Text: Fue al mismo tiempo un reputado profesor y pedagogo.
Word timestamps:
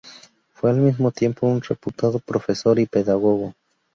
Fue 0.53 0.71
al 0.71 0.77
mismo 0.77 1.11
tiempo 1.11 1.45
un 1.45 1.61
reputado 1.61 2.17
profesor 2.17 2.79
y 2.79 2.87
pedagogo. 2.87 3.53